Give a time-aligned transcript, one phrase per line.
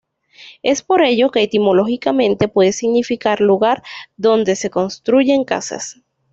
[0.63, 3.83] Es por ello que etimológicamente puede significar "Lugar
[4.17, 6.01] donde se construyen casas".